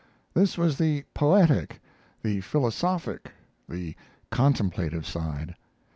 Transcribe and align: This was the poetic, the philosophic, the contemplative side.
This 0.33 0.57
was 0.57 0.79
the 0.79 1.03
poetic, 1.13 1.79
the 2.23 2.41
philosophic, 2.41 3.29
the 3.69 3.93
contemplative 4.31 5.05
side. 5.05 5.53